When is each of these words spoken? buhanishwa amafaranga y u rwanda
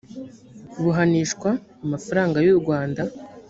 buhanishwa 0.83 1.49
amafaranga 1.85 2.37
y 2.45 2.49
u 2.53 2.57
rwanda 2.59 3.01